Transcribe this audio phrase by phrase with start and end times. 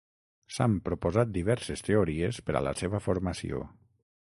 [0.55, 3.67] S'han proposat diverses teories per a la seva formació.